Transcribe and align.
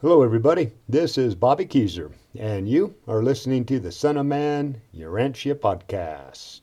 Hello, 0.00 0.22
everybody. 0.22 0.70
This 0.88 1.18
is 1.18 1.34
Bobby 1.34 1.66
Kezer, 1.66 2.12
and 2.38 2.68
you 2.68 2.94
are 3.08 3.20
listening 3.20 3.64
to 3.64 3.80
the 3.80 3.90
Son 3.90 4.16
of 4.16 4.26
Man 4.26 4.80
Urantia 4.94 5.56
podcast. 5.56 6.60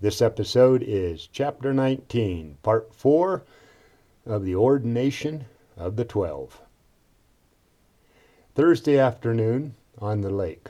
This 0.00 0.22
episode 0.22 0.84
is 0.86 1.26
Chapter 1.26 1.74
19, 1.74 2.58
Part 2.62 2.94
4 2.94 3.42
of 4.26 4.44
the 4.44 4.54
Ordination 4.54 5.46
of 5.76 5.96
the 5.96 6.04
Twelve. 6.04 6.62
Thursday 8.54 8.96
afternoon 8.96 9.74
on 9.98 10.20
the 10.20 10.30
lake. 10.30 10.68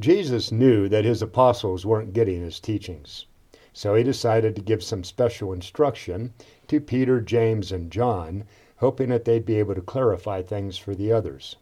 Jesus 0.00 0.50
knew 0.50 0.88
that 0.88 1.04
his 1.04 1.22
apostles 1.22 1.86
weren't 1.86 2.14
getting 2.14 2.42
his 2.42 2.58
teachings, 2.58 3.26
so 3.72 3.94
he 3.94 4.02
decided 4.02 4.56
to 4.56 4.60
give 4.60 4.82
some 4.82 5.04
special 5.04 5.52
instruction 5.52 6.34
to 6.66 6.80
Peter, 6.80 7.20
James, 7.20 7.70
and 7.70 7.92
John 7.92 8.42
hoping 8.76 9.08
that 9.08 9.24
they'd 9.24 9.46
be 9.46 9.58
able 9.58 9.74
to 9.74 9.80
clarify 9.80 10.42
things 10.42 10.76
for 10.76 10.94
the 10.94 11.12
others. 11.12 11.56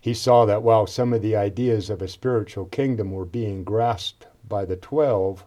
He 0.00 0.14
saw 0.14 0.44
that 0.44 0.62
while 0.62 0.86
some 0.86 1.12
of 1.12 1.22
the 1.22 1.34
ideas 1.34 1.90
of 1.90 2.00
a 2.00 2.08
spiritual 2.08 2.66
kingdom 2.66 3.10
were 3.10 3.24
being 3.24 3.64
grasped 3.64 4.26
by 4.46 4.64
the 4.64 4.76
twelve, 4.76 5.44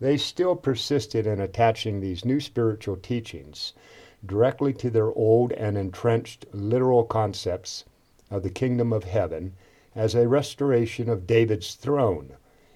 they 0.00 0.16
still 0.16 0.56
persisted 0.56 1.26
in 1.26 1.40
attaching 1.40 2.00
these 2.00 2.24
new 2.24 2.40
spiritual 2.40 2.96
teachings 2.96 3.72
directly 4.24 4.72
to 4.72 4.90
their 4.90 5.12
old 5.12 5.52
and 5.52 5.78
entrenched 5.78 6.46
literal 6.52 7.04
concepts 7.04 7.84
of 8.30 8.42
the 8.42 8.50
kingdom 8.50 8.92
of 8.92 9.04
heaven 9.04 9.52
as 9.94 10.14
a 10.14 10.26
restoration 10.26 11.08
of 11.08 11.26
David's 11.26 11.74
throne 11.74 12.32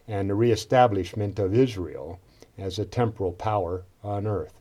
and 0.07 0.31
the 0.31 0.35
reestablishment 0.35 1.39
of 1.39 1.55
Israel 1.55 2.21
as 2.57 2.79
a 2.79 2.85
temporal 2.85 3.33
power 3.33 3.83
on 4.05 4.27
earth. 4.27 4.60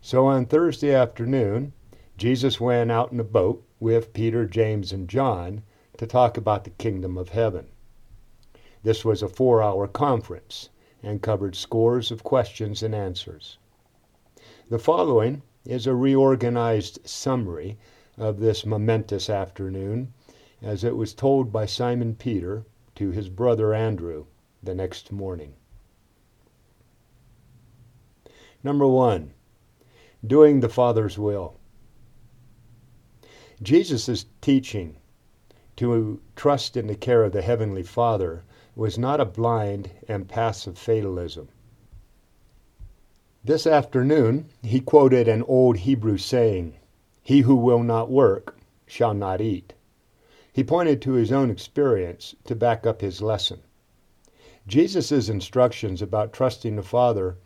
So 0.00 0.26
on 0.26 0.46
Thursday 0.46 0.94
afternoon, 0.94 1.72
Jesus 2.16 2.60
went 2.60 2.90
out 2.90 3.10
in 3.10 3.18
a 3.18 3.24
boat 3.24 3.64
with 3.80 4.12
Peter, 4.12 4.46
James, 4.46 4.92
and 4.92 5.08
John 5.08 5.62
to 5.96 6.06
talk 6.06 6.36
about 6.36 6.64
the 6.64 6.70
kingdom 6.70 7.18
of 7.18 7.30
heaven. 7.30 7.66
This 8.82 9.04
was 9.04 9.22
a 9.22 9.28
four 9.28 9.62
hour 9.62 9.88
conference 9.88 10.70
and 11.02 11.20
covered 11.20 11.56
scores 11.56 12.10
of 12.10 12.22
questions 12.22 12.82
and 12.82 12.94
answers. 12.94 13.58
The 14.68 14.78
following 14.78 15.42
is 15.64 15.86
a 15.86 15.94
reorganized 15.94 17.06
summary 17.06 17.76
of 18.16 18.38
this 18.38 18.64
momentous 18.64 19.28
afternoon 19.28 20.12
as 20.62 20.84
it 20.84 20.96
was 20.96 21.14
told 21.14 21.52
by 21.52 21.66
Simon 21.66 22.14
Peter 22.14 22.64
to 22.94 23.10
his 23.10 23.28
brother 23.28 23.74
Andrew 23.74 24.26
the 24.62 24.74
next 24.74 25.12
morning. 25.12 25.54
Number 28.62 28.86
one, 28.86 29.34
doing 30.26 30.60
the 30.60 30.68
Father's 30.68 31.18
will. 31.18 31.56
Jesus' 33.62 34.26
teaching 34.40 34.96
to 35.76 36.20
trust 36.36 36.76
in 36.76 36.86
the 36.86 36.94
care 36.96 37.22
of 37.22 37.32
the 37.32 37.42
Heavenly 37.42 37.82
Father 37.82 38.42
was 38.74 38.98
not 38.98 39.20
a 39.20 39.24
blind 39.24 39.90
and 40.08 40.28
passive 40.28 40.78
fatalism. 40.78 41.48
This 43.44 43.66
afternoon, 43.66 44.48
he 44.62 44.80
quoted 44.80 45.28
an 45.28 45.42
old 45.44 45.78
Hebrew 45.78 46.18
saying, 46.18 46.74
He 47.22 47.40
who 47.40 47.56
will 47.56 47.82
not 47.82 48.10
work 48.10 48.58
shall 48.86 49.14
not 49.14 49.40
eat. 49.40 49.74
He 50.52 50.64
pointed 50.64 51.00
to 51.02 51.12
his 51.12 51.30
own 51.30 51.50
experience 51.50 52.34
to 52.44 52.56
back 52.56 52.84
up 52.86 53.00
his 53.00 53.22
lesson. 53.22 53.60
Jesus' 54.66 55.28
instructions 55.28 56.02
about 56.02 56.32
trusting 56.32 56.76
the 56.76 56.82
Father 56.82 57.36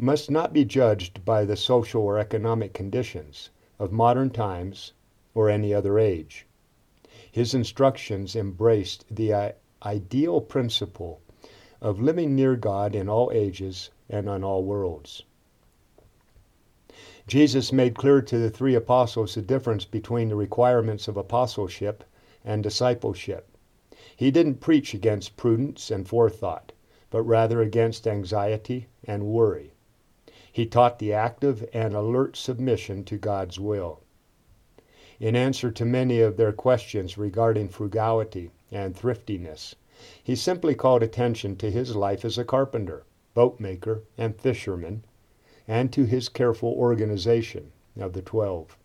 must 0.00 0.30
not 0.30 0.52
be 0.52 0.64
judged 0.64 1.24
by 1.24 1.44
the 1.44 1.56
social 1.56 2.02
or 2.02 2.18
economic 2.18 2.72
conditions 2.72 3.50
of 3.80 3.90
modern 3.90 4.30
times 4.30 4.92
or 5.34 5.50
any 5.50 5.74
other 5.74 5.98
age. 5.98 6.46
His 7.32 7.52
instructions 7.52 8.36
embraced 8.36 9.04
the 9.10 9.32
uh, 9.32 9.52
ideal 9.82 10.40
principle 10.40 11.20
of 11.80 12.00
living 12.00 12.36
near 12.36 12.54
God 12.54 12.94
in 12.94 13.08
all 13.08 13.30
ages 13.32 13.90
and 14.08 14.28
on 14.28 14.44
all 14.44 14.62
worlds. 14.62 15.24
Jesus 17.26 17.72
made 17.72 17.96
clear 17.96 18.22
to 18.22 18.38
the 18.38 18.50
three 18.50 18.74
apostles 18.74 19.34
the 19.34 19.42
difference 19.42 19.84
between 19.84 20.28
the 20.28 20.36
requirements 20.36 21.08
of 21.08 21.16
apostleship 21.16 22.04
and 22.44 22.62
discipleship. 22.62 23.48
He 24.16 24.30
didn't 24.30 24.60
preach 24.60 24.94
against 24.94 25.36
prudence 25.36 25.90
and 25.90 26.08
forethought, 26.08 26.72
but 27.10 27.22
rather 27.22 27.60
against 27.60 28.06
anxiety 28.06 28.86
and 29.04 29.26
worry. 29.26 29.72
He 30.58 30.66
taught 30.66 30.98
the 30.98 31.12
active 31.12 31.68
and 31.72 31.94
alert 31.94 32.36
submission 32.36 33.04
to 33.04 33.16
God's 33.16 33.60
will. 33.60 34.00
In 35.20 35.36
answer 35.36 35.70
to 35.70 35.84
many 35.84 36.18
of 36.18 36.36
their 36.36 36.52
questions 36.52 37.16
regarding 37.16 37.68
frugality 37.68 38.50
and 38.72 38.96
thriftiness, 38.96 39.76
he 40.20 40.34
simply 40.34 40.74
called 40.74 41.04
attention 41.04 41.54
to 41.58 41.70
his 41.70 41.94
life 41.94 42.24
as 42.24 42.38
a 42.38 42.44
carpenter, 42.44 43.04
boatmaker, 43.34 44.02
and 44.16 44.34
fisherman, 44.34 45.04
and 45.68 45.92
to 45.92 46.06
his 46.06 46.28
careful 46.28 46.72
organization 46.72 47.70
of 47.96 48.12
the 48.12 48.22
twelve. 48.22 48.76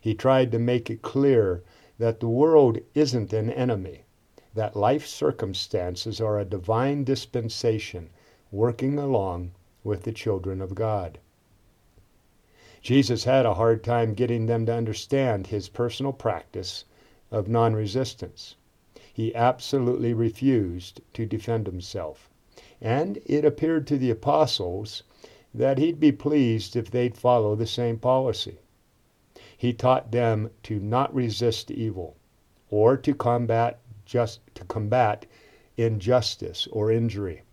He 0.00 0.12
tried 0.12 0.50
to 0.50 0.58
make 0.58 0.90
it 0.90 1.02
clear 1.02 1.62
that 1.98 2.18
the 2.18 2.28
world 2.28 2.80
isn't 2.96 3.32
an 3.32 3.48
enemy, 3.48 4.06
that 4.54 4.74
life 4.74 5.06
circumstances 5.06 6.20
are 6.20 6.40
a 6.40 6.44
divine 6.44 7.04
dispensation 7.04 8.10
working 8.50 8.98
along 8.98 9.52
with 9.84 10.02
the 10.02 10.12
children 10.12 10.60
of 10.60 10.74
God. 10.74 11.18
Jesus 12.82 13.22
had 13.22 13.46
a 13.46 13.54
hard 13.54 13.84
time 13.84 14.12
getting 14.12 14.46
them 14.46 14.66
to 14.66 14.74
understand 14.74 15.46
his 15.46 15.68
personal 15.68 16.12
practice 16.12 16.84
of 17.30 17.48
non 17.48 17.74
resistance. 17.74 18.56
He 19.12 19.32
absolutely 19.34 20.12
refused 20.12 21.00
to 21.12 21.24
defend 21.24 21.66
himself. 21.66 22.28
And 22.80 23.20
it 23.24 23.44
appeared 23.44 23.86
to 23.86 23.96
the 23.96 24.10
apostles 24.10 25.04
that 25.54 25.78
he'd 25.78 26.00
be 26.00 26.10
pleased 26.10 26.74
if 26.74 26.90
they'd 26.90 27.16
follow 27.16 27.54
the 27.54 27.66
same 27.66 27.96
policy. 27.96 28.58
He 29.56 29.72
taught 29.72 30.10
them 30.10 30.50
to 30.64 30.80
not 30.80 31.14
resist 31.14 31.70
evil 31.70 32.16
or 32.70 32.96
to 32.96 33.14
combat 33.14 33.78
just 34.04 34.40
to 34.56 34.64
combat 34.64 35.26
injustice 35.76 36.66
or 36.72 36.90
injury. 36.90 37.43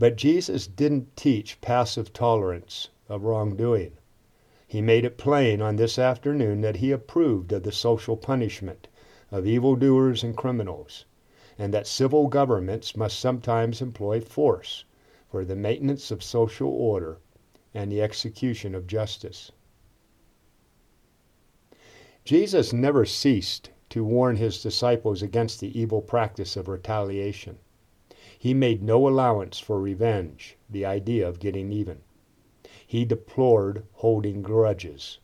But 0.00 0.16
Jesus 0.16 0.66
didn't 0.66 1.14
teach 1.14 1.60
passive 1.60 2.14
tolerance 2.14 2.88
of 3.06 3.24
wrongdoing. 3.24 3.98
He 4.66 4.80
made 4.80 5.04
it 5.04 5.18
plain 5.18 5.60
on 5.60 5.76
this 5.76 5.98
afternoon 5.98 6.62
that 6.62 6.76
he 6.76 6.90
approved 6.90 7.52
of 7.52 7.64
the 7.64 7.70
social 7.70 8.16
punishment 8.16 8.88
of 9.30 9.46
evildoers 9.46 10.24
and 10.24 10.34
criminals, 10.34 11.04
and 11.58 11.74
that 11.74 11.86
civil 11.86 12.28
governments 12.28 12.96
must 12.96 13.20
sometimes 13.20 13.82
employ 13.82 14.22
force 14.22 14.86
for 15.28 15.44
the 15.44 15.54
maintenance 15.54 16.10
of 16.10 16.22
social 16.22 16.70
order 16.70 17.18
and 17.74 17.92
the 17.92 18.00
execution 18.00 18.74
of 18.74 18.86
justice. 18.86 19.52
Jesus 22.24 22.72
never 22.72 23.04
ceased 23.04 23.68
to 23.90 24.02
warn 24.02 24.36
his 24.36 24.62
disciples 24.62 25.20
against 25.20 25.60
the 25.60 25.78
evil 25.78 26.00
practice 26.00 26.56
of 26.56 26.68
retaliation. 26.68 27.58
He 28.42 28.54
made 28.54 28.82
no 28.82 29.06
allowance 29.06 29.58
for 29.58 29.78
revenge, 29.78 30.56
the 30.70 30.86
idea 30.86 31.28
of 31.28 31.40
getting 31.40 31.70
even. 31.72 31.98
He 32.86 33.04
deplored 33.04 33.84
holding 33.92 34.40
grudges. 34.40 35.18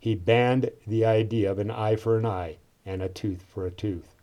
He 0.00 0.14
banned 0.14 0.70
the 0.86 1.04
idea 1.04 1.52
of 1.52 1.58
an 1.58 1.70
eye 1.70 1.96
for 1.96 2.16
an 2.16 2.24
eye 2.24 2.56
and 2.86 3.02
a 3.02 3.10
tooth 3.10 3.42
for 3.42 3.66
a 3.66 3.70
tooth. 3.70 4.16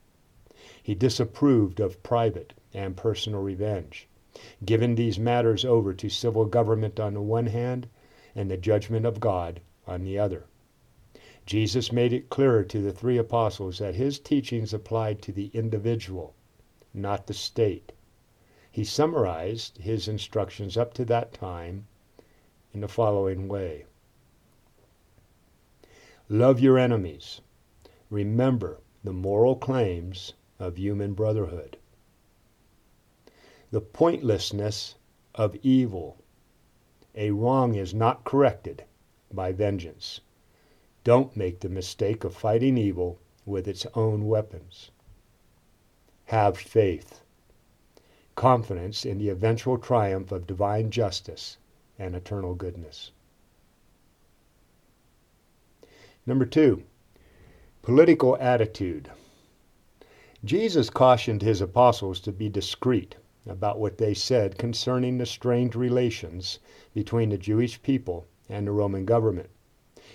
He 0.81 0.95
disapproved 0.95 1.79
of 1.79 2.01
private 2.01 2.53
and 2.73 2.97
personal 2.97 3.43
revenge, 3.43 4.07
giving 4.65 4.95
these 4.95 5.19
matters 5.19 5.63
over 5.63 5.93
to 5.93 6.09
civil 6.09 6.45
government 6.45 6.99
on 6.99 7.13
the 7.13 7.21
one 7.21 7.45
hand 7.45 7.87
and 8.33 8.49
the 8.49 8.57
judgment 8.57 9.05
of 9.05 9.19
God 9.19 9.61
on 9.85 10.03
the 10.03 10.17
other. 10.17 10.45
Jesus 11.45 11.91
made 11.91 12.11
it 12.11 12.31
clear 12.31 12.63
to 12.63 12.81
the 12.81 12.91
three 12.91 13.19
apostles 13.19 13.78
that 13.78 13.93
his 13.93 14.17
teachings 14.17 14.73
applied 14.73 15.21
to 15.21 15.31
the 15.31 15.51
individual, 15.53 16.33
not 16.91 17.28
the 17.28 17.33
state. 17.35 17.91
He 18.75 18.83
summarized 18.83 19.77
his 19.77 20.05
instructions 20.09 20.75
up 20.75 20.93
to 20.95 21.05
that 21.05 21.31
time 21.31 21.87
in 22.73 22.81
the 22.81 22.89
following 22.89 23.47
way 23.47 23.85
Love 26.27 26.59
your 26.59 26.77
enemies. 26.77 27.39
Remember 28.09 28.81
the 29.01 29.13
moral 29.13 29.55
claims 29.55 30.33
of 30.59 30.77
human 30.77 31.13
brotherhood. 31.13 31.77
The 33.72 33.79
pointlessness 33.79 34.95
of 35.33 35.55
evil. 35.63 36.17
A 37.16 37.31
wrong 37.31 37.75
is 37.75 37.93
not 37.93 38.25
corrected 38.25 38.83
by 39.31 39.53
vengeance. 39.53 40.19
Don't 41.05 41.37
make 41.37 41.61
the 41.61 41.69
mistake 41.69 42.25
of 42.25 42.35
fighting 42.35 42.78
evil 42.78 43.19
with 43.45 43.69
its 43.69 43.85
own 43.93 44.28
weapons. 44.28 44.91
Have 46.25 46.57
faith 46.57 47.21
confidence 48.35 49.05
in 49.05 49.17
the 49.17 49.29
eventual 49.29 49.78
triumph 49.78 50.32
of 50.32 50.46
divine 50.46 50.91
justice 50.91 51.58
and 51.97 52.16
eternal 52.16 52.53
goodness. 52.53 53.11
Number 56.26 56.46
two, 56.46 56.84
political 57.82 58.35
attitude. 58.37 59.09
Jesus 60.43 60.90
cautioned 60.90 61.41
his 61.41 61.61
apostles 61.61 62.20
to 62.22 62.32
be 62.32 62.49
discreet 62.49 63.16
about 63.47 63.79
what 63.79 63.97
they 63.97 64.14
said 64.14 64.58
concerning 64.58 65.17
the 65.17 65.26
strained 65.26 65.76
relations 65.76 66.59
between 66.93 67.29
the 67.29 67.38
Jewish 67.38 67.81
people 67.81 68.26
and 68.49 68.66
the 68.66 68.72
Roman 68.72 69.05
government. 69.05 69.49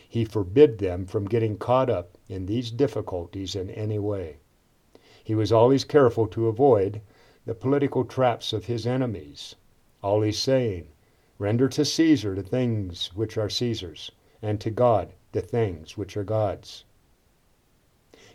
He 0.09 0.25
forbid 0.25 0.79
them 0.79 1.07
from 1.07 1.27
getting 1.27 1.57
caught 1.57 1.89
up 1.89 2.19
in 2.29 2.47
these 2.47 2.73
difficulties 2.73 3.55
in 3.55 3.71
any 3.71 3.99
way. 3.99 4.39
He 5.23 5.35
was 5.37 5.53
always 5.53 5.85
careful 5.85 6.27
to 6.29 6.49
avoid 6.49 7.01
the 7.51 7.55
political 7.57 8.05
traps 8.05 8.53
of 8.53 8.67
his 8.67 8.87
enemies, 8.87 9.57
All 10.05 10.23
he's 10.23 10.39
saying, 10.39 10.87
Render 11.37 11.69
to 11.71 11.85
Caesar 11.85 12.37
the 12.37 12.45
things 12.45 13.11
which 13.17 13.37
are 13.37 13.51
Caesar's, 13.51 14.13
and 14.41 14.61
to 14.61 14.71
God 14.71 15.15
the 15.33 15.41
things 15.41 15.99
which 15.99 16.17
are 16.17 16.23
God's. 16.23 16.85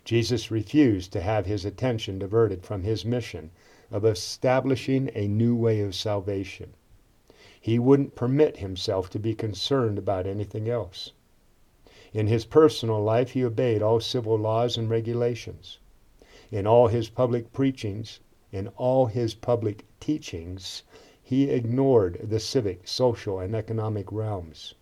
Jesus 0.04 0.52
refused 0.52 1.14
to 1.14 1.22
have 1.22 1.46
his 1.46 1.64
attention 1.64 2.20
diverted 2.20 2.66
from 2.66 2.84
his 2.84 3.06
mission 3.06 3.52
of 3.90 4.04
establishing 4.04 5.10
a 5.16 5.30
new 5.30 5.56
way 5.56 5.80
of 5.80 5.96
salvation. 5.96 6.74
He 7.62 7.80
wouldn't 7.80 8.16
permit 8.16 8.58
himself 8.58 9.10
to 9.12 9.18
be 9.18 9.34
concerned 9.34 9.98
about 9.98 10.28
anything 10.28 10.68
else. 10.68 11.14
In 12.12 12.28
his 12.28 12.44
personal 12.44 13.02
life, 13.02 13.30
he 13.30 13.46
obeyed 13.46 13.82
all 13.82 14.02
civil 14.02 14.38
laws 14.38 14.76
and 14.76 14.90
regulations. 14.90 15.80
In 16.52 16.68
all 16.68 16.90
his 16.90 17.08
public 17.08 17.54
preachings, 17.54 18.20
in 18.56 18.70
all 18.78 19.08
his 19.08 19.34
public 19.34 19.84
teachings, 20.00 20.84
he 21.22 21.50
ignored 21.50 22.18
the 22.24 22.40
civic, 22.40 22.88
social, 22.88 23.38
and 23.38 23.54
economic 23.54 24.10
realms. 24.14 24.76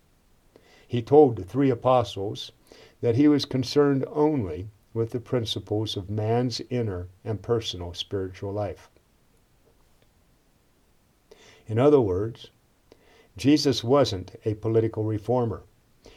He 0.86 1.02
told 1.02 1.34
the 1.34 1.42
three 1.42 1.70
apostles 1.70 2.52
that 3.00 3.16
he 3.16 3.26
was 3.26 3.44
concerned 3.44 4.04
only 4.12 4.68
with 4.92 5.10
the 5.10 5.18
principles 5.18 5.96
of 5.96 6.08
man's 6.08 6.60
inner 6.70 7.08
and 7.24 7.42
personal 7.42 7.92
spiritual 7.94 8.52
life. 8.52 8.88
In 11.66 11.80
other 11.80 12.00
words, 12.00 12.50
Jesus 13.36 13.82
wasn't 13.82 14.36
a 14.44 14.54
political 14.54 15.02
reformer. 15.02 15.64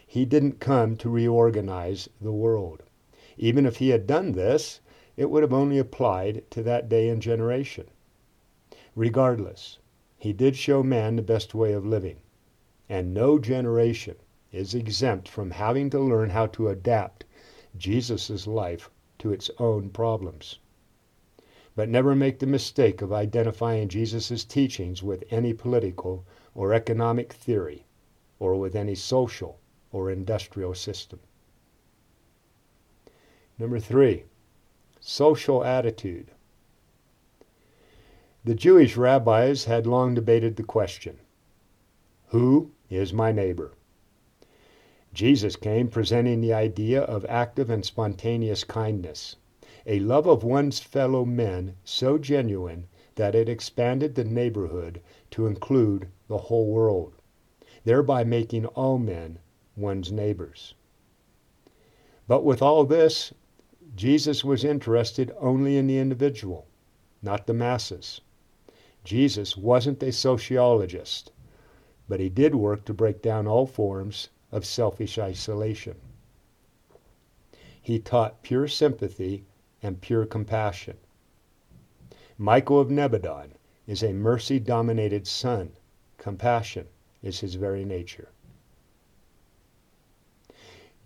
He 0.06 0.26
didn't 0.26 0.60
come 0.60 0.96
to 0.98 1.10
reorganize 1.10 2.08
the 2.22 2.32
world. 2.32 2.84
Even 3.36 3.66
if 3.66 3.78
he 3.78 3.90
had 3.90 4.06
done 4.06 4.34
this, 4.34 4.80
it 5.18 5.32
would 5.32 5.42
have 5.42 5.52
only 5.52 5.80
applied 5.80 6.44
to 6.52 6.62
that 6.62 6.88
day 6.88 7.10
and 7.10 7.22
generation. 7.22 7.90
Regardless, 8.96 9.80
he 10.16 10.32
did 10.32 10.56
show 10.56 10.84
man 10.84 11.16
the 11.16 11.22
best 11.22 11.56
way 11.56 11.74
of 11.74 11.86
living, 11.86 12.18
and 12.88 13.14
no 13.14 13.40
generation 13.40 14.16
is 14.52 14.74
exempt 14.74 15.28
from 15.28 15.52
having 15.52 15.90
to 15.90 16.00
learn 16.00 16.30
how 16.30 16.46
to 16.46 16.70
adapt 16.70 17.26
Jesus' 17.76 18.48
life 18.48 18.90
to 19.20 19.32
its 19.32 19.50
own 19.60 19.90
problems. 19.90 20.60
But 21.76 21.90
never 21.90 22.16
make 22.16 22.40
the 22.40 22.48
mistake 22.48 23.02
of 23.02 23.12
identifying 23.12 23.88
Jesus' 23.90 24.44
teachings 24.46 25.04
with 25.04 25.24
any 25.30 25.54
political 25.54 26.26
or 26.56 26.74
economic 26.74 27.34
theory 27.34 27.86
or 28.40 28.56
with 28.56 28.76
any 28.76 28.96
social 28.96 29.60
or 29.92 30.12
industrial 30.12 30.74
system. 30.74 31.20
Number 33.60 33.80
three, 33.80 34.24
social 35.10 35.64
attitude. 35.64 36.30
The 38.44 38.54
Jewish 38.54 38.98
rabbis 38.98 39.64
had 39.64 39.88
long 39.88 40.14
debated 40.14 40.58
the 40.58 40.64
question 40.64 41.20
Who 42.28 42.72
is 42.90 43.14
my 43.14 43.32
neighbor? 43.32 43.72
Jesus 45.14 45.56
came 45.56 45.88
presenting 45.88 46.42
the 46.42 46.52
idea 46.52 47.04
of 47.04 47.26
active 47.30 47.70
and 47.70 47.86
spontaneous 47.86 48.66
kindness, 48.66 49.38
a 49.86 50.00
love 50.00 50.28
of 50.28 50.44
one's 50.44 50.82
fellow 50.82 51.24
men 51.24 51.78
so 51.86 52.18
genuine 52.18 52.90
that 53.16 53.34
it 53.34 53.48
expanded 53.48 54.16
the 54.16 54.26
neighborhood 54.26 55.00
to 55.32 55.48
include 55.48 56.10
the 56.28 56.38
whole 56.38 56.68
world, 56.68 57.14
thereby 57.86 58.26
making 58.26 58.66
all 58.66 58.98
men 58.98 59.40
one's 59.78 60.12
neighbors. 60.12 60.74
But 62.28 62.44
with 62.44 62.62
all 62.62 62.84
this, 62.84 63.34
Jesus 63.98 64.46
was 64.46 64.64
interested 64.64 65.34
only 65.40 65.76
in 65.76 65.88
the 65.88 65.98
individual, 65.98 66.68
not 67.24 67.48
the 67.48 67.54
masses. 67.54 68.22
Jesus 69.04 69.58
wasn't 69.58 70.04
a 70.04 70.12
sociologist, 70.12 71.32
but 72.08 72.20
he 72.20 72.30
did 72.30 72.54
work 72.54 72.86
to 72.86 72.94
break 72.94 73.24
down 73.24 73.48
all 73.48 73.66
forms 73.66 74.30
of 74.52 74.68
selfish 74.68 75.18
isolation. 75.18 75.96
He 77.82 77.98
taught 77.98 78.44
pure 78.44 78.68
sympathy 78.68 79.46
and 79.82 80.00
pure 80.00 80.28
compassion. 80.28 80.98
Michael 82.38 82.80
of 82.80 82.90
Nebadon 82.90 83.54
is 83.88 84.04
a 84.04 84.14
mercy 84.14 84.60
dominated 84.60 85.26
son. 85.26 85.72
Compassion 86.20 86.86
is 87.24 87.40
his 87.40 87.56
very 87.56 87.84
nature. 87.84 88.30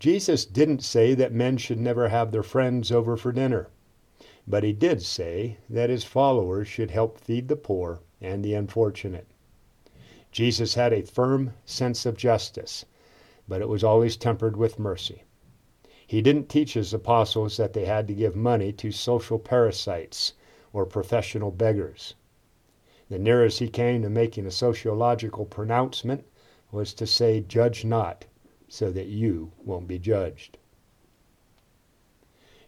Jesus 0.02 0.46
didn't 0.46 0.82
say 0.82 1.14
that 1.14 1.32
men 1.32 1.58
should 1.58 1.80
never 1.80 2.10
have 2.10 2.32
their 2.32 2.42
friends 2.42 2.92
over 2.92 3.16
for 3.16 3.32
dinner, 3.32 3.68
but 4.48 4.64
he 4.64 4.74
did 4.74 5.04
say 5.04 5.58
that 5.70 5.92
his 5.92 6.04
followers 6.04 6.68
should 6.68 6.90
help 6.90 7.20
feed 7.20 7.48
the 7.48 7.56
poor 7.56 8.00
and 8.20 8.44
the 8.44 8.56
unfortunate. 8.56 9.28
Jesus 10.32 10.74
had 10.74 10.92
a 10.92 11.04
firm 11.04 11.54
sense 11.66 12.04
of 12.08 12.18
justice, 12.18 12.84
but 13.48 13.62
it 13.62 13.70
was 13.70 13.84
always 13.84 14.18
tempered 14.18 14.58
with 14.58 14.80
mercy. 14.80 15.22
He 16.08 16.20
didn't 16.20 16.50
teach 16.50 16.74
his 16.74 16.96
apostles 16.96 17.58
that 17.58 17.74
they 17.74 17.86
had 17.86 18.08
to 18.08 18.16
give 18.16 18.36
money 18.36 18.74
to 18.74 18.92
social 18.92 19.38
parasites 19.38 20.34
or 20.74 20.84
professional 20.88 21.52
beggars. 21.52 22.16
The 23.08 23.20
nearest 23.20 23.60
he 23.60 23.70
came 23.70 24.02
to 24.02 24.10
making 24.10 24.48
a 24.48 24.52
sociological 24.52 25.46
pronouncement 25.46 26.26
was 26.72 26.92
to 26.96 27.06
say, 27.06 27.42
Judge 27.42 27.86
not, 27.86 28.26
so 28.74 28.90
that 28.90 29.08
you 29.08 29.52
won't 29.66 29.86
be 29.86 30.00
judged. 30.00 30.58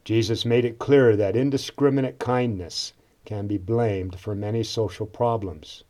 Jesus 0.04 0.44
made 0.44 0.66
it 0.66 0.78
clear 0.78 1.16
that 1.16 1.38
indiscriminate 1.38 2.20
kindness 2.20 2.92
can 3.24 3.48
be 3.48 3.58
blamed 3.58 4.20
for 4.20 4.36
many 4.36 4.64
social 4.64 5.06
problems. 5.06 5.86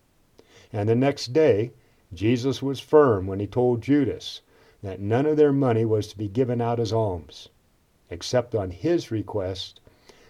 And 0.71 0.88
the 0.88 0.94
next 0.94 1.33
day, 1.33 1.71
Jesus 2.13 2.62
was 2.62 2.80
firm 2.80 3.25
when 3.25 3.39
he 3.39 3.48
told 3.48 3.81
Judas 3.81 4.42
that 4.83 4.99
none 4.99 5.26
of 5.26 5.35
their 5.35 5.52
money 5.52 5.83
was 5.83 6.06
to 6.09 6.18
be 6.19 6.28
given 6.28 6.61
out 6.61 6.80
as 6.80 6.94
alms, 6.94 7.49
except 8.11 8.54
on 8.54 8.69
his 8.69 9.09
request 9.09 9.81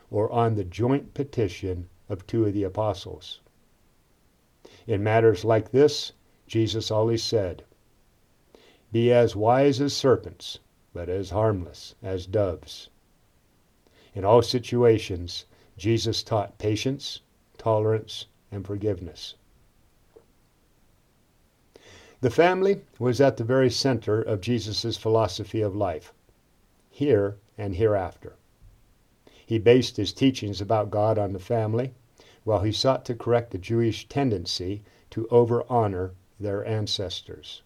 or 0.10 0.32
on 0.32 0.56
the 0.56 0.64
joint 0.64 1.14
petition 1.14 1.90
of 2.08 2.26
two 2.26 2.46
of 2.46 2.54
the 2.54 2.64
apostles. 2.64 3.42
In 4.88 5.04
matters 5.04 5.44
like 5.44 5.72
this, 5.72 6.14
Jesus 6.48 6.90
always 6.90 7.22
said, 7.22 7.66
be 8.94 9.12
as 9.12 9.36
wise 9.36 9.82
as 9.82 9.92
serpents, 9.92 10.60
but 10.94 11.10
as 11.10 11.32
harmless 11.32 11.96
as 12.04 12.28
doves. 12.28 12.90
In 14.14 14.24
all 14.24 14.44
situations, 14.44 15.46
Jesus 15.80 16.22
taught 16.22 16.60
patience, 16.60 17.22
tolerance, 17.58 18.28
and 18.52 18.64
forgiveness. 18.64 19.34
The 22.22 22.30
family 22.30 22.82
was 23.00 23.20
at 23.20 23.38
the 23.38 23.44
very 23.44 23.72
center 23.72 24.22
of 24.22 24.42
Jesus' 24.42 24.96
philosophy 24.96 25.62
of 25.62 25.76
life, 25.76 26.14
here 26.92 27.38
and 27.58 27.74
hereafter. 27.76 28.36
He 29.44 29.58
based 29.58 29.98
his 29.98 30.14
teachings 30.14 30.62
about 30.62 30.92
God 30.92 31.18
on 31.18 31.34
the 31.34 31.40
family, 31.40 31.96
while 32.44 32.62
he 32.62 32.72
sought 32.72 33.06
to 33.06 33.16
correct 33.16 33.50
the 33.50 33.58
Jewish 33.58 34.08
tendency 34.08 34.84
to 35.10 35.28
over 35.30 35.66
honor 35.68 36.12
their 36.40 36.64
ancestors. 36.64 37.63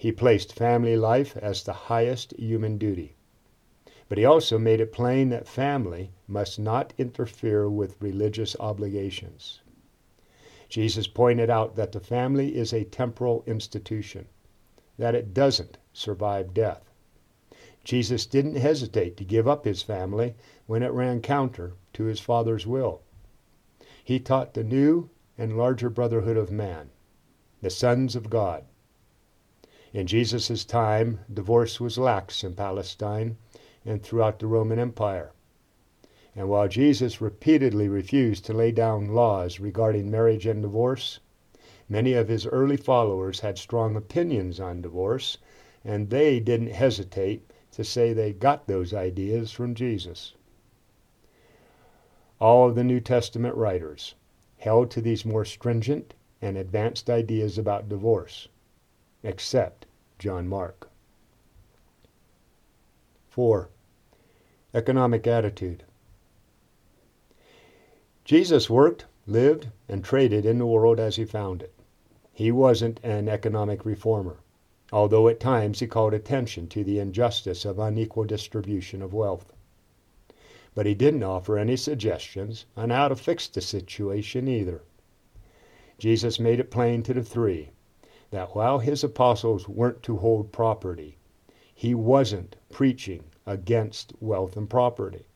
He 0.00 0.12
placed 0.12 0.52
family 0.52 0.96
life 0.96 1.36
as 1.36 1.64
the 1.64 1.72
highest 1.72 2.32
human 2.38 2.78
duty. 2.78 3.16
But 4.08 4.16
he 4.16 4.24
also 4.24 4.56
made 4.56 4.80
it 4.80 4.92
plain 4.92 5.28
that 5.30 5.48
family 5.48 6.12
must 6.28 6.56
not 6.56 6.94
interfere 6.96 7.68
with 7.68 8.00
religious 8.00 8.54
obligations. 8.60 9.60
Jesus 10.68 11.08
pointed 11.08 11.50
out 11.50 11.74
that 11.74 11.90
the 11.90 12.00
family 12.00 12.54
is 12.54 12.72
a 12.72 12.84
temporal 12.84 13.42
institution, 13.44 14.28
that 14.98 15.16
it 15.16 15.34
doesn't 15.34 15.78
survive 15.92 16.54
death. 16.54 16.92
Jesus 17.82 18.24
didn't 18.24 18.56
hesitate 18.56 19.16
to 19.16 19.24
give 19.24 19.48
up 19.48 19.64
his 19.64 19.82
family 19.82 20.36
when 20.66 20.84
it 20.84 20.92
ran 20.92 21.20
counter 21.22 21.72
to 21.94 22.04
his 22.04 22.20
Father's 22.20 22.66
will. 22.66 23.02
He 24.04 24.20
taught 24.20 24.54
the 24.54 24.62
new 24.62 25.10
and 25.36 25.58
larger 25.58 25.90
brotherhood 25.90 26.36
of 26.36 26.52
man, 26.52 26.90
the 27.62 27.70
sons 27.70 28.14
of 28.14 28.30
God, 28.30 28.64
in 29.92 30.06
Jesus' 30.06 30.64
time, 30.64 31.20
divorce 31.32 31.80
was 31.80 31.96
lax 31.96 32.44
in 32.44 32.54
Palestine 32.54 33.36
and 33.84 34.02
throughout 34.02 34.38
the 34.38 34.46
Roman 34.46 34.78
Empire. 34.78 35.32
And 36.36 36.48
while 36.48 36.68
Jesus 36.68 37.20
repeatedly 37.20 37.88
refused 37.88 38.44
to 38.44 38.52
lay 38.52 38.70
down 38.70 39.14
laws 39.14 39.58
regarding 39.58 40.10
marriage 40.10 40.46
and 40.46 40.62
divorce, 40.62 41.20
many 41.88 42.12
of 42.12 42.28
his 42.28 42.46
early 42.46 42.76
followers 42.76 43.40
had 43.40 43.58
strong 43.58 43.96
opinions 43.96 44.60
on 44.60 44.82
divorce, 44.82 45.38
and 45.84 46.10
they 46.10 46.38
didn't 46.38 46.72
hesitate 46.72 47.50
to 47.72 47.82
say 47.82 48.12
they 48.12 48.32
got 48.32 48.66
those 48.66 48.92
ideas 48.92 49.50
from 49.50 49.74
Jesus. 49.74 50.34
All 52.40 52.68
of 52.68 52.74
the 52.74 52.84
New 52.84 53.00
Testament 53.00 53.56
writers 53.56 54.14
held 54.58 54.90
to 54.90 55.00
these 55.00 55.24
more 55.24 55.44
stringent 55.44 56.14
and 56.42 56.56
advanced 56.56 57.08
ideas 57.08 57.58
about 57.58 57.88
divorce, 57.88 58.48
except 59.22 59.84
John 60.18 60.46
Mark. 60.48 60.88
4. 63.28 63.68
Economic 64.74 65.26
attitude. 65.26 65.84
Jesus 68.24 68.68
worked, 68.68 69.06
lived, 69.26 69.68
and 69.88 70.04
traded 70.04 70.44
in 70.44 70.58
the 70.58 70.66
world 70.66 71.00
as 71.00 71.16
he 71.16 71.24
found 71.24 71.62
it. 71.62 71.72
He 72.32 72.52
wasn't 72.52 73.00
an 73.02 73.28
economic 73.28 73.84
reformer, 73.84 74.38
although 74.92 75.28
at 75.28 75.40
times 75.40 75.80
he 75.80 75.86
called 75.86 76.14
attention 76.14 76.68
to 76.68 76.84
the 76.84 76.98
injustice 76.98 77.64
of 77.64 77.78
unequal 77.78 78.24
distribution 78.24 79.02
of 79.02 79.14
wealth. 79.14 79.52
But 80.74 80.86
he 80.86 80.94
didn't 80.94 81.24
offer 81.24 81.58
any 81.58 81.76
suggestions 81.76 82.66
on 82.76 82.90
how 82.90 83.08
to 83.08 83.16
fix 83.16 83.48
the 83.48 83.60
situation 83.60 84.46
either. 84.46 84.82
Jesus 85.98 86.38
made 86.38 86.60
it 86.60 86.70
plain 86.70 87.02
to 87.02 87.14
the 87.14 87.24
three 87.24 87.70
that 88.30 88.54
while 88.54 88.78
his 88.78 89.02
apostles 89.02 89.68
weren't 89.68 90.02
to 90.02 90.16
hold 90.18 90.52
property, 90.52 91.16
he 91.74 91.94
wasn't 91.94 92.56
preaching 92.70 93.24
against 93.46 94.12
wealth 94.20 94.56
and 94.56 94.68
property, 94.68 95.26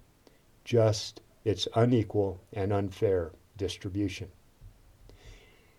just 0.65 1.21
its 1.45 1.67
unequal 1.75 2.41
and 2.53 2.73
unfair 2.73 3.33
distribution. 3.57 4.29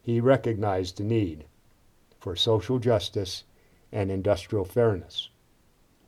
He 0.02 0.20
recognized 0.20 0.98
the 0.98 1.04
need 1.04 1.46
for 2.20 2.36
social 2.36 2.80
justice 2.80 3.44
and 3.92 4.10
industrial 4.10 4.66
fairness, 4.66 5.30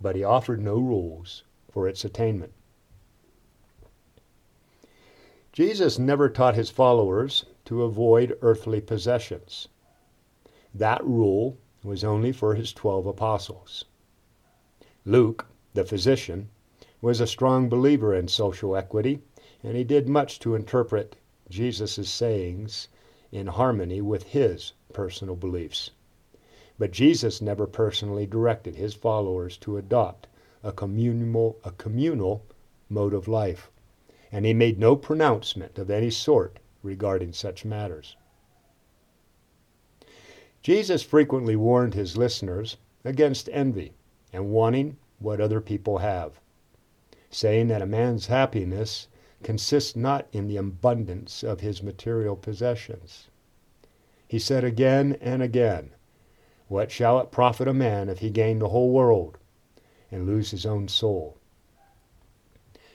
but 0.02 0.16
he 0.16 0.24
offered 0.24 0.62
no 0.62 0.76
rules 0.76 1.44
for 1.72 1.88
its 1.88 2.04
attainment. 2.04 2.54
Jesus 5.52 6.00
never 6.00 6.30
taught 6.30 6.56
his 6.56 6.70
followers 6.70 7.46
to 7.66 7.84
avoid 7.84 8.38
earthly 8.42 8.82
possessions. 8.82 9.70
That 10.78 11.06
rule 11.06 11.58
was 11.86 12.04
only 12.04 12.34
for 12.34 12.56
his 12.56 12.74
twelve 12.74 13.06
apostles. 13.06 13.86
Luke, 15.06 15.48
the 15.74 15.86
physician, 15.86 16.50
was 17.02 17.22
a 17.22 17.28
strong 17.28 17.70
believer 17.70 18.14
in 18.14 18.28
social 18.28 18.76
equity, 18.76 19.22
and 19.64 19.78
he 19.78 19.86
did 19.86 20.10
much 20.10 20.38
to 20.40 20.54
interpret 20.54 21.16
Jesus' 21.50 22.10
sayings 22.10 22.90
in 23.32 23.48
harmony 23.48 24.02
with 24.02 24.24
his 24.24 24.74
personal 24.92 25.38
beliefs. 25.38 25.92
But 26.78 26.92
Jesus 26.92 27.42
never 27.42 27.68
personally 27.68 28.26
directed 28.26 28.76
his 28.76 28.94
followers 28.94 29.56
to 29.60 29.78
adopt 29.78 30.28
a 30.62 30.74
communal, 30.74 31.58
a 31.64 31.72
communal 31.72 32.44
mode 32.90 33.14
of 33.14 33.30
life, 33.30 33.72
and 34.30 34.46
he 34.46 34.54
made 34.54 34.78
no 34.78 34.98
pronouncement 34.98 35.78
of 35.78 35.90
any 35.90 36.10
sort 36.10 36.60
regarding 36.84 37.32
such 37.32 37.64
matters. 37.64 38.18
Jesus 40.66 41.04
frequently 41.04 41.56
warned 41.56 41.94
his 41.94 42.18
listeners 42.18 42.78
against 43.04 43.50
envy 43.52 43.94
and 44.34 44.50
wanting 44.50 44.98
what 45.20 45.40
other 45.40 45.62
people 45.62 46.00
have, 46.00 46.40
saying 47.30 47.68
that 47.68 47.84
a 47.84 47.86
man's 47.86 48.26
happiness 48.26 49.08
consists 49.44 49.96
not 49.96 50.26
in 50.32 50.48
the 50.48 50.58
abundance 50.58 51.44
of 51.44 51.60
his 51.60 51.84
material 51.84 52.36
possessions. 52.36 53.28
He 54.28 54.40
said 54.40 54.64
again 54.64 55.20
and 55.22 55.44
again, 55.44 55.92
What 56.68 56.90
shall 56.90 57.20
it 57.20 57.30
profit 57.30 57.68
a 57.68 57.72
man 57.72 58.10
if 58.10 58.18
he 58.18 58.32
gain 58.32 58.58
the 58.58 58.70
whole 58.70 58.90
world 58.90 59.38
and 60.12 60.26
lose 60.26 60.50
his 60.50 60.66
own 60.66 60.88
soul? 60.88 61.38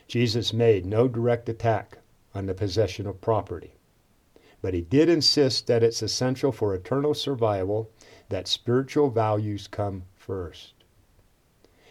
Jesus 0.08 0.52
made 0.52 0.84
no 0.84 1.06
direct 1.06 1.48
attack 1.48 1.98
on 2.34 2.46
the 2.46 2.54
possession 2.54 3.06
of 3.06 3.20
property, 3.20 3.74
but 4.62 4.74
he 4.74 4.82
did 4.82 5.08
insist 5.08 5.66
that 5.66 5.82
it's 5.82 6.02
essential 6.02 6.52
for 6.52 6.74
eternal 6.74 7.14
survival 7.14 7.90
that 8.28 8.46
spiritual 8.46 9.10
values 9.10 9.66
come 9.66 10.04
first. 10.14 10.74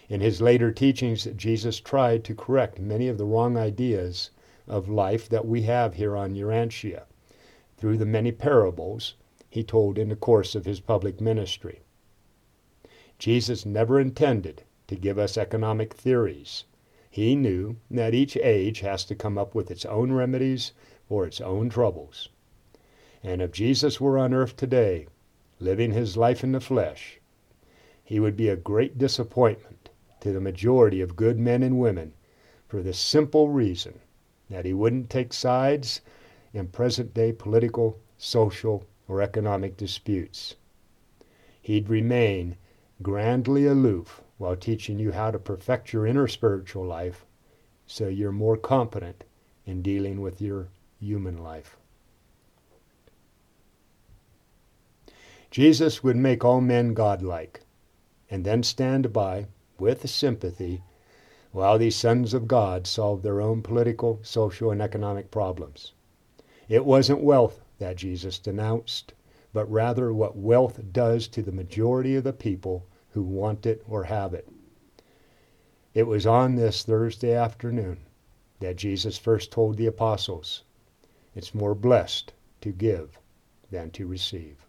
In 0.07 0.21
his 0.21 0.41
later 0.41 0.71
teachings, 0.71 1.27
Jesus 1.35 1.79
tried 1.79 2.23
to 2.23 2.35
correct 2.35 2.79
many 2.79 3.07
of 3.07 3.17
the 3.17 3.25
wrong 3.25 3.57
ideas 3.57 4.31
of 4.67 4.89
life 4.89 5.27
that 5.29 5.47
we 5.47 5.63
have 5.63 5.95
here 5.95 6.15
on 6.15 6.35
Urantia 6.35 7.03
through 7.77 7.97
the 7.97 8.05
many 8.05 8.31
parables 8.31 9.15
he 9.49 9.63
told 9.63 9.97
in 9.97 10.09
the 10.09 10.15
course 10.15 10.53
of 10.55 10.65
his 10.65 10.79
public 10.79 11.19
ministry. 11.19 11.81
Jesus 13.17 13.65
never 13.65 13.99
intended 13.99 14.63
to 14.87 14.95
give 14.95 15.19
us 15.19 15.37
economic 15.37 15.93
theories. 15.93 16.65
He 17.09 17.35
knew 17.35 17.77
that 17.89 18.13
each 18.13 18.37
age 18.37 18.79
has 18.79 19.03
to 19.05 19.15
come 19.15 19.37
up 19.37 19.55
with 19.55 19.71
its 19.71 19.85
own 19.85 20.11
remedies 20.11 20.71
for 21.07 21.25
its 21.25 21.41
own 21.41 21.69
troubles. 21.69 22.29
And 23.23 23.41
if 23.41 23.51
Jesus 23.51 23.99
were 23.99 24.17
on 24.17 24.33
earth 24.33 24.55
today, 24.55 25.07
living 25.59 25.91
his 25.91 26.15
life 26.15 26.43
in 26.43 26.53
the 26.53 26.61
flesh, 26.61 27.19
he 28.03 28.19
would 28.19 28.37
be 28.37 28.47
a 28.47 28.55
great 28.55 28.97
disappointment 28.97 29.89
to 30.21 30.31
the 30.31 30.39
majority 30.39 31.01
of 31.01 31.15
good 31.15 31.37
men 31.37 31.61
and 31.61 31.79
women 31.79 32.13
for 32.67 32.81
the 32.81 32.93
simple 32.93 33.49
reason 33.49 33.99
that 34.49 34.65
he 34.65 34.73
wouldn't 34.73 35.09
take 35.09 35.33
sides 35.33 36.01
in 36.53 36.67
present 36.67 37.13
day 37.13 37.31
political, 37.31 37.99
social, 38.17 38.85
or 39.07 39.21
economic 39.21 39.75
disputes. 39.75 40.55
He'd 41.61 41.89
remain 41.89 42.55
grandly 43.01 43.65
aloof 43.65 44.21
while 44.37 44.55
teaching 44.55 44.97
you 44.97 45.11
how 45.11 45.31
to 45.31 45.39
perfect 45.39 45.93
your 45.93 46.07
inner 46.07 46.27
spiritual 46.27 46.85
life 46.85 47.25
so 47.85 48.07
you're 48.07 48.31
more 48.31 48.57
competent 48.57 49.23
in 49.65 49.81
dealing 49.81 50.21
with 50.21 50.41
your 50.41 50.69
human 50.99 51.37
life. 51.37 51.77
Jesus 55.51 56.03
would 56.03 56.15
make 56.15 56.45
all 56.45 56.61
men 56.61 56.93
godlike 56.93 57.61
and 58.29 58.45
then 58.45 58.61
stand 58.61 59.11
by 59.11 59.47
with 59.79 60.07
sympathy 60.07 60.83
while 61.51 61.79
these 61.79 61.95
sons 61.95 62.35
of 62.35 62.47
God 62.47 62.85
solved 62.85 63.23
their 63.23 63.41
own 63.41 63.63
political, 63.63 64.19
social, 64.21 64.69
and 64.69 64.79
economic 64.79 65.31
problems. 65.31 65.93
It 66.67 66.85
wasn't 66.85 67.23
wealth 67.23 67.61
that 67.79 67.95
Jesus 67.95 68.37
denounced, 68.37 69.13
but 69.51 69.69
rather 69.71 70.13
what 70.13 70.37
wealth 70.37 70.79
does 70.91 71.27
to 71.29 71.41
the 71.41 71.51
majority 71.51 72.15
of 72.15 72.23
the 72.23 72.33
people 72.33 72.85
who 73.09 73.23
want 73.23 73.65
it 73.65 73.83
or 73.87 74.03
have 74.03 74.35
it. 74.35 74.47
It 75.95 76.03
was 76.03 76.27
on 76.27 76.55
this 76.55 76.83
Thursday 76.83 77.33
afternoon 77.33 77.97
that 78.59 78.75
Jesus 78.75 79.17
first 79.17 79.51
told 79.51 79.77
the 79.77 79.87
apostles, 79.87 80.61
It's 81.33 81.55
more 81.55 81.73
blessed 81.73 82.33
to 82.61 82.71
give 82.71 83.17
than 83.71 83.89
to 83.91 84.05
receive. 84.05 84.67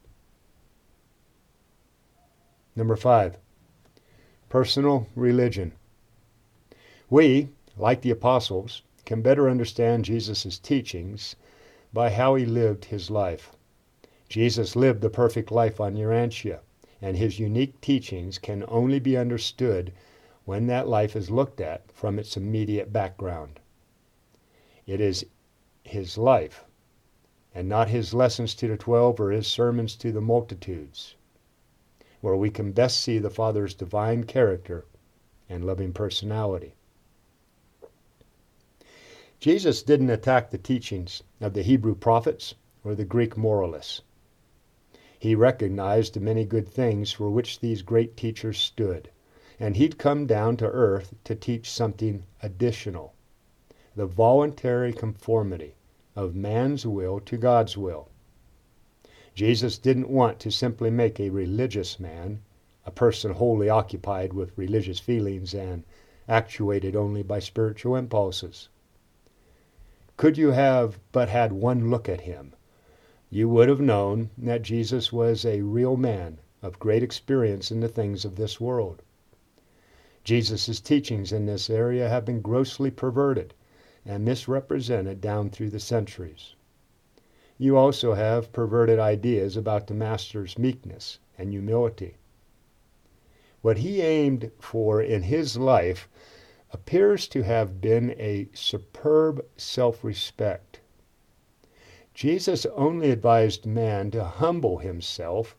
Number 2.77 2.97
five, 2.97 3.37
personal 4.49 5.07
religion. 5.15 5.73
We, 7.09 7.49
like 7.77 8.03
the 8.03 8.11
apostles, 8.11 8.83
can 9.05 9.23
better 9.23 9.51
understand 9.51 10.05
Jesus' 10.05 10.59
teachings 10.59 11.35
by 11.93 12.11
how 12.11 12.37
he 12.37 12.47
lived 12.47 12.85
his 12.85 13.11
life. 13.11 13.53
Jesus 14.29 14.77
lived 14.77 15.01
the 15.01 15.11
perfect 15.11 15.51
life 15.51 15.81
on 15.81 15.97
Urantia, 15.97 16.61
and 17.03 17.17
his 17.17 17.41
unique 17.41 17.81
teachings 17.81 18.39
can 18.39 18.65
only 18.69 19.01
be 19.01 19.17
understood 19.17 19.93
when 20.45 20.67
that 20.69 20.89
life 20.89 21.17
is 21.17 21.31
looked 21.31 21.61
at 21.61 21.91
from 21.93 22.19
its 22.19 22.37
immediate 22.37 22.93
background. 22.93 23.59
It 24.87 25.01
is 25.01 25.27
his 25.83 26.17
life, 26.17 26.65
and 27.55 27.69
not 27.69 27.89
his 27.89 28.15
lessons 28.15 28.55
to 28.57 28.69
the 28.69 28.77
twelve 28.77 29.19
or 29.19 29.33
his 29.33 29.49
sermons 29.49 29.97
to 29.97 30.13
the 30.13 30.21
multitudes, 30.21 31.17
where 32.21 32.37
we 32.37 32.51
can 32.51 32.73
best 32.73 33.01
see 33.01 33.19
the 33.19 33.31
Father's 33.31 33.75
divine 33.75 34.25
character 34.25 34.85
and 35.49 35.65
loving 35.65 35.93
personality. 35.93 36.75
Jesus 39.41 39.83
didn't 39.83 40.11
attack 40.11 40.51
the 40.51 40.59
teachings 40.59 41.23
of 41.41 41.55
the 41.55 41.63
Hebrew 41.63 41.95
prophets 41.95 42.55
or 42.85 42.95
the 42.95 43.05
Greek 43.05 43.37
moralists. 43.37 44.03
He 45.19 45.35
recognized 45.35 46.15
the 46.15 46.21
many 46.21 46.45
good 46.45 46.69
things 46.69 47.13
for 47.13 47.31
which 47.31 47.61
these 47.61 47.81
great 47.81 48.17
teachers 48.17 48.59
stood, 48.59 49.11
and 49.59 49.77
he'd 49.77 49.99
come 49.99 50.27
down 50.27 50.59
to 50.59 50.67
earth 50.67 51.15
to 51.25 51.35
teach 51.35 51.71
something 51.71 52.25
additional 52.43 53.15
the 53.97 54.07
voluntary 54.07 54.93
conformity 54.93 55.75
of 56.15 56.37
man's 56.37 56.87
will 56.87 57.19
to 57.21 57.37
God's 57.37 57.77
will. 57.77 58.10
Jesus 59.41 59.79
didn't 59.79 60.11
want 60.11 60.39
to 60.41 60.51
simply 60.51 60.91
make 60.91 61.19
a 61.19 61.31
religious 61.31 61.99
man, 61.99 62.43
a 62.85 62.91
person 62.91 63.33
wholly 63.33 63.71
occupied 63.71 64.35
with 64.35 64.53
religious 64.55 65.01
feelings 65.01 65.55
and 65.55 65.83
actuated 66.29 66.95
only 66.95 67.23
by 67.23 67.39
spiritual 67.39 67.97
impulses. 67.97 68.69
Could 70.19 70.37
you 70.37 70.51
have 70.51 71.01
but 71.11 71.31
had 71.31 71.55
one 71.55 71.89
look 71.89 72.07
at 72.07 72.21
him, 72.21 72.53
you 73.31 73.49
would 73.49 73.71
have 73.71 73.81
known 73.81 74.29
that 74.37 74.61
Jesus 74.61 75.11
was 75.11 75.47
a 75.47 75.63
real 75.63 75.97
man 75.97 76.39
of 76.61 76.79
great 76.79 77.03
experience 77.03 77.71
in 77.71 77.81
the 77.81 77.89
things 77.89 78.27
of 78.27 78.37
this 78.37 78.61
world. 78.61 79.01
Jesus' 80.23 80.81
teachings 80.81 81.33
in 81.33 81.47
this 81.47 81.71
area 81.71 82.11
have 82.11 82.27
been 82.27 82.43
grossly 82.43 82.91
perverted 82.91 83.55
and 84.05 84.23
misrepresented 84.23 85.23
down 85.23 85.49
through 85.49 85.71
the 85.71 85.81
centuries. 85.81 86.57
You 87.63 87.77
also 87.77 88.15
have 88.15 88.55
perverted 88.55 88.99
ideas 88.99 89.55
about 89.55 89.87
the 89.87 89.93
Master's 89.93 90.59
meekness 90.59 91.19
and 91.37 91.53
humility. 91.53 92.15
What 93.61 93.77
he 93.77 94.01
aimed 94.01 94.51
for 94.59 95.03
in 95.03 95.25
his 95.25 95.59
life 95.59 96.09
appears 96.73 97.29
to 97.29 97.43
have 97.43 97.79
been 97.79 98.13
a 98.19 98.49
superb 98.55 99.45
self 99.59 100.03
respect. 100.03 100.81
Jesus 102.15 102.65
only 102.65 103.11
advised 103.11 103.67
man 103.67 104.11
to 104.13 104.25
humble 104.25 104.79
himself 104.79 105.55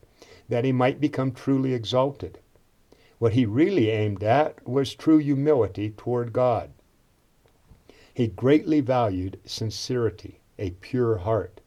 that 0.48 0.64
he 0.64 0.72
might 0.72 1.00
become 1.00 1.30
truly 1.30 1.72
exalted. 1.72 2.40
What 3.20 3.34
he 3.34 3.46
really 3.46 3.90
aimed 3.90 4.24
at 4.24 4.66
was 4.66 4.96
true 4.96 5.18
humility 5.18 5.90
toward 5.90 6.32
God. 6.32 6.72
He 8.12 8.26
greatly 8.26 8.80
valued 8.80 9.38
sincerity, 9.44 10.40
a 10.58 10.70
pure 10.70 11.18
heart. 11.18 11.60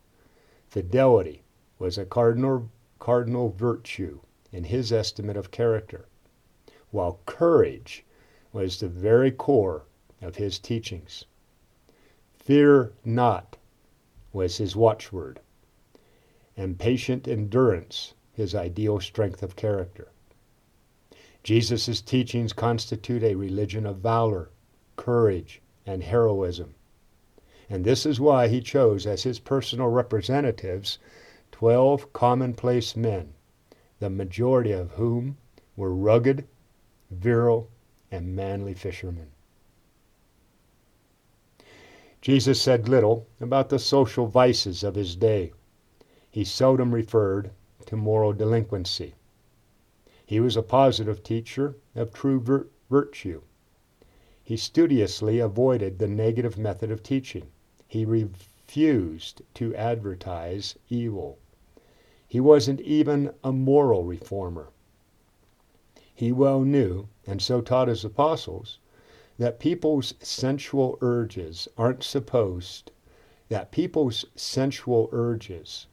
Fidelity 0.75 1.41
was 1.79 1.97
a 1.97 2.05
cardinal, 2.05 2.69
cardinal 2.99 3.47
virtue 3.47 4.19
in 4.51 4.65
his 4.65 4.91
estimate 4.91 5.37
of 5.37 5.49
character, 5.49 6.09
while 6.91 7.21
courage 7.25 8.03
was 8.51 8.81
the 8.81 8.89
very 8.89 9.31
core 9.31 9.85
of 10.21 10.35
his 10.35 10.59
teachings. 10.59 11.23
Fear 12.33 12.91
not 13.05 13.55
was 14.33 14.57
his 14.57 14.75
watchword, 14.75 15.39
and 16.57 16.77
patient 16.77 17.25
endurance 17.25 18.13
his 18.33 18.53
ideal 18.53 18.99
strength 18.99 19.41
of 19.41 19.55
character. 19.55 20.09
Jesus' 21.41 22.01
teachings 22.01 22.51
constitute 22.51 23.23
a 23.23 23.35
religion 23.35 23.85
of 23.85 23.99
valor, 23.99 24.49
courage, 24.97 25.61
and 25.85 26.03
heroism. 26.03 26.75
And 27.69 27.83
this 27.83 28.05
is 28.05 28.19
why 28.19 28.47
he 28.47 28.61
chose 28.61 29.07
as 29.07 29.23
his 29.23 29.39
personal 29.39 29.87
representatives 29.87 30.99
12 31.51 32.13
commonplace 32.13 32.95
men, 32.95 33.33
the 33.99 34.09
majority 34.09 34.71
of 34.71 34.91
whom 34.91 35.37
were 35.75 35.93
rugged, 35.93 36.45
virile, 37.09 37.69
and 38.11 38.35
manly 38.35 38.73
fishermen. 38.73 39.31
Jesus 42.21 42.61
said 42.61 42.89
little 42.89 43.27
about 43.39 43.69
the 43.69 43.79
social 43.79 44.27
vices 44.27 44.83
of 44.83 44.95
his 44.95 45.15
day. 45.15 45.51
He 46.31 46.43
seldom 46.43 46.93
referred 46.93 47.51
to 47.85 47.95
moral 47.95 48.33
delinquency. 48.33 49.15
He 50.25 50.39
was 50.39 50.57
a 50.57 50.63
positive 50.63 51.23
teacher 51.23 51.75
of 51.95 52.13
true 52.13 52.39
vir- 52.39 52.67
virtue. 52.89 53.41
He 54.43 54.57
studiously 54.57 55.39
avoided 55.39 55.99
the 55.99 56.07
negative 56.07 56.57
method 56.57 56.91
of 56.91 57.03
teaching. 57.03 57.47
He 57.95 58.03
refused 58.03 59.41
to 59.53 59.73
advertise 59.73 60.75
evil. 60.89 61.39
He 62.27 62.41
wasn't 62.41 62.81
even 62.81 63.33
a 63.41 63.53
moral 63.53 64.03
reformer. 64.03 64.67
He 66.13 66.33
well 66.33 66.59
knew, 66.65 67.07
and 67.25 67.41
so 67.41 67.61
taught 67.61 67.87
his 67.87 68.03
apostles, 68.03 68.79
that 69.37 69.61
people's 69.61 70.13
sensual 70.19 70.97
urges 70.99 71.69
aren't 71.77 72.03
supposed, 72.03 72.91
that 73.47 73.71
people's 73.71 74.25
sensual 74.35 75.07
urges 75.13 75.87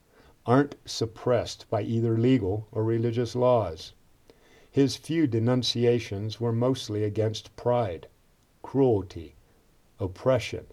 aren't 0.45 0.75
suppressed 0.85 1.71
by 1.71 1.83
either 1.83 2.19
legal 2.19 2.67
or 2.73 2.83
religious 2.83 3.37
laws. 3.37 3.93
His 4.69 4.97
few 4.97 5.29
denunciations 5.29 6.41
were 6.41 6.51
mostly 6.51 7.05
against 7.05 7.55
pride, 7.55 8.09
cruelty, 8.61 9.37
oppression, 10.01 10.67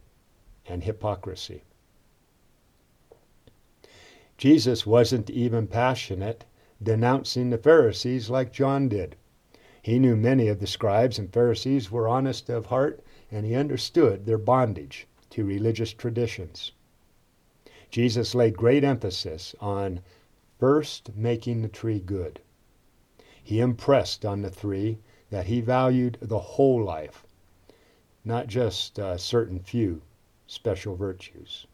and 0.70 0.84
hypocrisy. 0.84 1.64
Jesus 4.38 4.86
wasn't 4.86 5.30
even 5.30 5.68
passionate 5.68 6.46
denouncing 6.82 7.50
the 7.50 7.58
Pharisees 7.58 8.30
like 8.30 8.54
John 8.54 8.88
did. 8.88 9.18
He 9.82 10.00
knew 10.00 10.16
many 10.16 10.48
of 10.48 10.60
the 10.60 10.68
scribes 10.68 11.20
and 11.20 11.34
Pharisees 11.34 11.92
were 11.92 12.08
honest 12.08 12.50
of 12.50 12.68
heart, 12.68 13.04
and 13.32 13.46
he 13.46 13.56
understood 13.56 14.26
their 14.26 14.38
bondage 14.38 15.08
to 15.32 15.44
religious 15.44 15.92
traditions. 15.92 16.72
Jesus 17.92 18.36
laid 18.36 18.56
great 18.56 18.84
emphasis 18.84 19.56
on 19.60 20.02
first 20.60 21.16
making 21.16 21.62
the 21.62 21.68
tree 21.68 22.00
good. 22.00 22.40
He 23.44 23.60
impressed 23.60 24.24
on 24.24 24.42
the 24.42 24.50
three 24.50 25.00
that 25.32 25.48
he 25.48 25.60
valued 25.60 26.18
the 26.22 26.40
whole 26.40 26.84
life, 26.84 27.26
not 28.24 28.48
just 28.48 29.00
a 29.00 29.18
certain 29.18 29.60
few 29.60 30.02
special 30.50 30.96
virtues. 30.96 31.68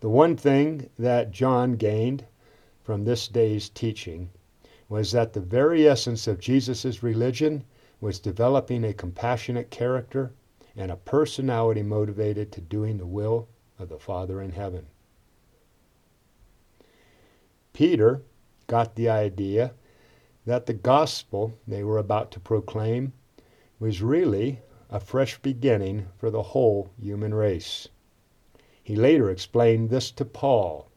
The 0.00 0.10
one 0.10 0.36
thing 0.36 0.90
that 0.98 1.30
John 1.30 1.76
gained 1.76 2.26
from 2.84 3.04
this 3.04 3.26
day's 3.26 3.70
teaching 3.70 4.28
was 4.90 5.12
that 5.12 5.32
the 5.32 5.40
very 5.40 5.88
essence 5.88 6.26
of 6.26 6.38
Jesus' 6.38 7.02
religion 7.02 7.64
was 8.02 8.18
developing 8.18 8.84
a 8.84 8.92
compassionate 8.92 9.70
character 9.70 10.30
and 10.76 10.90
a 10.90 10.96
personality 10.96 11.82
motivated 11.82 12.52
to 12.52 12.60
doing 12.60 12.98
the 12.98 13.06
will 13.06 13.48
of 13.78 13.88
the 13.88 13.98
Father 13.98 14.42
in 14.42 14.52
heaven. 14.52 14.86
Peter 17.72 18.20
got 18.66 18.94
the 18.94 19.08
idea 19.08 19.72
that 20.44 20.66
the 20.66 20.74
gospel 20.74 21.54
they 21.66 21.82
were 21.82 21.98
about 21.98 22.30
to 22.32 22.40
proclaim 22.40 23.14
was 23.80 24.02
really 24.02 24.60
a 24.92 25.00
fresh 25.00 25.38
beginning 25.38 26.06
for 26.18 26.30
the 26.30 26.42
whole 26.42 26.90
human 27.00 27.32
race. 27.32 27.88
He 28.82 28.94
later 28.94 29.30
explained 29.30 29.88
this 29.88 30.10
to 30.10 30.24
Paul, 30.26 30.90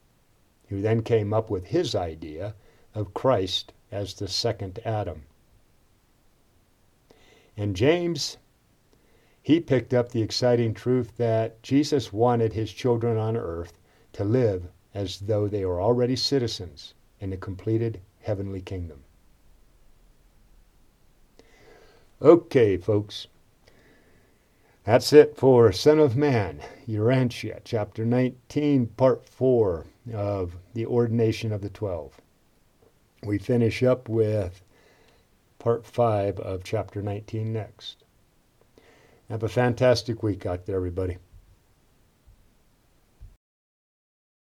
who 0.67 0.81
then 0.81 1.01
came 1.01 1.33
up 1.33 1.49
with 1.49 1.67
his 1.67 1.95
idea 1.95 2.55
of 2.93 3.13
Christ 3.13 3.71
as 3.93 4.15
the 4.15 4.27
second 4.27 4.79
Adam. 4.83 5.23
And 7.55 7.73
James, 7.73 8.35
he 9.41 9.61
picked 9.61 9.93
up 9.93 10.09
the 10.09 10.21
exciting 10.21 10.73
truth 10.73 11.15
that 11.15 11.63
Jesus 11.63 12.11
wanted 12.11 12.51
his 12.51 12.73
children 12.73 13.17
on 13.17 13.37
earth 13.37 13.79
to 14.11 14.25
live 14.25 14.67
as 14.93 15.21
though 15.21 15.47
they 15.47 15.63
were 15.63 15.81
already 15.81 16.17
citizens 16.17 16.95
in 17.21 17.29
the 17.29 17.37
completed 17.37 18.01
heavenly 18.19 18.61
kingdom. 18.61 19.05
Okay, 22.21 22.75
folks. 22.75 23.27
That's 24.85 25.13
it 25.13 25.35
for 25.35 25.71
Son 25.71 25.97
of 25.97 26.15
Man, 26.15 26.61
Urantia, 26.87 27.61
chapter 27.63 28.05
19, 28.05 28.85
part 28.85 29.27
4 29.27 29.83
of 30.13 30.57
the 30.75 30.85
ordination 30.85 31.51
of 31.51 31.61
the 31.61 31.69
Twelve. 31.69 32.21
We 33.23 33.39
finish 33.39 33.81
up 33.81 34.07
with 34.07 34.61
part 35.57 35.87
5 35.87 36.39
of 36.39 36.63
chapter 36.63 37.01
19 37.01 37.51
next. 37.51 38.03
Have 39.27 39.41
a 39.41 39.49
fantastic 39.49 40.21
week 40.21 40.45
out 40.45 40.67
there, 40.67 40.75
everybody. 40.75 41.17